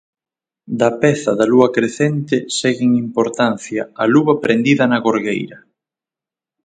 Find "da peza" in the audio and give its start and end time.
0.79-1.31